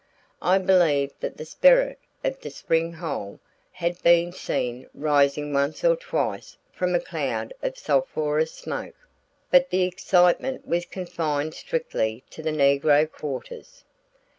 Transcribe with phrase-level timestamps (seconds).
[0.41, 3.39] I believe that the "sperrit of de spring hole"
[3.71, 8.95] had been seen rising once or twice from a cloud of sulphurous smoke,
[9.51, 13.83] but the excitement was confined strictly to the negro quarters.